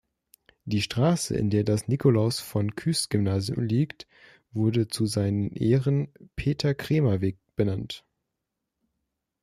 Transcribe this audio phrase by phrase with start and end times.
[0.65, 4.07] Die Straße, in der das Nikolaus-von-Kues-Gymnasium liegt,
[4.51, 8.03] wurde zu seinen Ehren Peter-Kremer-Weg benannt.